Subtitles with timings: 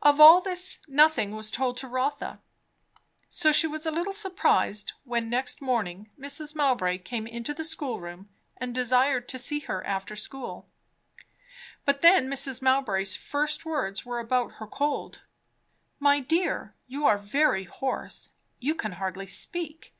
[0.00, 2.38] Of all this nothing was told to Rotha.
[3.28, 6.54] So she was a little surprised, when next morning Mrs.
[6.54, 8.28] Mowbray came into the schoolroom
[8.58, 10.68] and desired to see her after school.
[11.84, 12.62] But then Mrs.
[12.62, 15.22] Mowbray's first words were about her cold.
[15.98, 18.32] "My dear, you are very hoarse!
[18.60, 19.92] You can hardly speak.